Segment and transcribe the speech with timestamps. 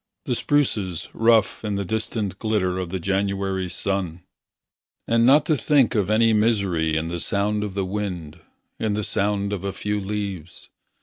[0.25, 4.23] The spruces rough in the distant glitter Of the January sun;
[5.07, 8.39] and not to think Of any misery in the sound of the wind.
[8.79, 10.71] In the sound of a few leaves.